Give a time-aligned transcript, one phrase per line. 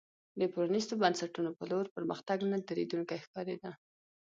[0.39, 3.71] د پرانیستو بنسټونو په لور پرمختګ نه درېدونکی ښکارېده.